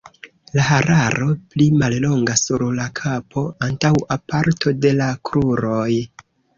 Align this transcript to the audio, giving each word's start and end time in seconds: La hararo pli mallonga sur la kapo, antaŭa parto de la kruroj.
La 0.59 0.63
hararo 0.69 1.27
pli 1.51 1.67
mallonga 1.83 2.39
sur 2.45 2.65
la 2.81 2.89
kapo, 3.03 3.47
antaŭa 3.71 4.21
parto 4.35 4.77
de 4.83 4.99
la 5.05 5.15
kruroj. 5.31 5.91